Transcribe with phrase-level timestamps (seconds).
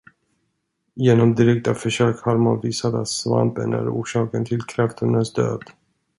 [0.97, 5.63] Genom direkta försök har man visat, att svampen är orsaken till kräftornas död.